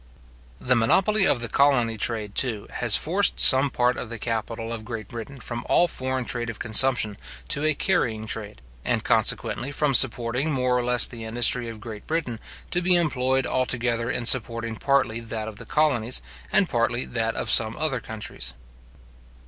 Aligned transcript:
The 0.59 0.75
monopoly 0.75 1.27
of 1.27 1.41
the 1.41 1.47
colony 1.47 1.95
trade, 1.95 2.33
too, 2.33 2.65
has 2.71 2.95
forced 2.95 3.39
some 3.39 3.69
part 3.69 3.97
of 3.97 4.09
the 4.09 4.17
capital 4.17 4.73
of 4.73 4.83
Great 4.83 5.07
Britain 5.07 5.39
from 5.39 5.63
all 5.69 5.87
foreign 5.87 6.25
trade 6.25 6.49
of 6.49 6.57
consumption 6.57 7.17
to 7.49 7.63
a 7.63 7.75
carrying 7.75 8.25
trade; 8.25 8.63
and, 8.83 9.03
consequently 9.03 9.71
from 9.71 9.93
supporting 9.93 10.51
more 10.51 10.75
or 10.75 10.83
less 10.83 11.05
the 11.05 11.23
industry 11.23 11.69
of 11.69 11.79
Great 11.79 12.07
Britain, 12.07 12.39
to 12.71 12.81
be 12.81 12.95
employed 12.95 13.45
altogether 13.45 14.09
in 14.09 14.25
supporting 14.25 14.75
partly 14.75 15.19
that 15.19 15.47
of 15.47 15.57
the 15.57 15.67
colonies, 15.67 16.23
and 16.51 16.67
partly 16.67 17.05
that 17.05 17.35
of 17.35 17.51
some 17.51 17.77
other 17.77 17.99
countries. 17.99 18.55